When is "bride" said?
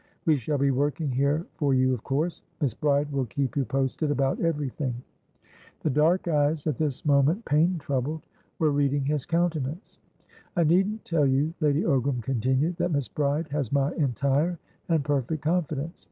2.73-3.11, 13.07-13.49